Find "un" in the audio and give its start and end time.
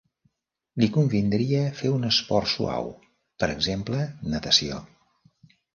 1.97-2.09